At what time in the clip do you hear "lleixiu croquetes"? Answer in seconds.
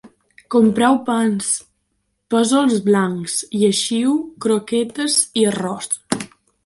3.65-5.21